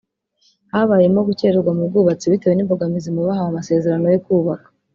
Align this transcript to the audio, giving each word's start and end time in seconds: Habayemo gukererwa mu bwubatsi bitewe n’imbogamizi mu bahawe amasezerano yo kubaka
Habayemo 0.73 1.19
gukererwa 1.29 1.71
mu 1.77 1.83
bwubatsi 1.89 2.25
bitewe 2.31 2.53
n’imbogamizi 2.55 3.09
mu 3.15 3.21
bahawe 3.27 3.49
amasezerano 3.51 4.05
yo 4.13 4.21
kubaka 4.25 4.67